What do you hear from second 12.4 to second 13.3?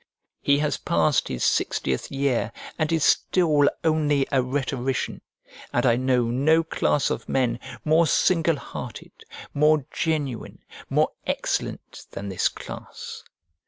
class.